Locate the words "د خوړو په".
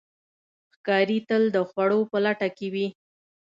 1.55-2.17